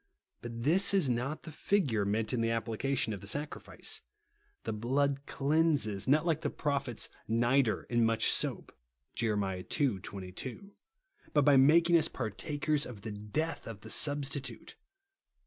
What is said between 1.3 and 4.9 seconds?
the figure meant in the applica tion of the sacrifice. The